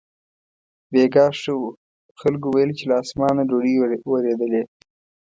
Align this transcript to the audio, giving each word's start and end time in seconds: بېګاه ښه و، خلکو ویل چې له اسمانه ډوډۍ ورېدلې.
بېګاه 0.91 1.31
ښه 1.41 1.53
و، 1.59 1.63
خلکو 2.21 2.47
ویل 2.51 2.71
چې 2.77 2.83
له 2.89 2.95
اسمانه 3.03 3.41
ډوډۍ 3.49 3.73
ورېدلې. 4.11 4.63